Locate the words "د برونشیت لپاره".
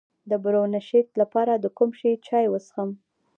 0.29-1.53